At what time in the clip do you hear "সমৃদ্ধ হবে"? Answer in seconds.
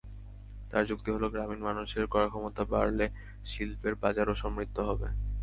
4.35-5.07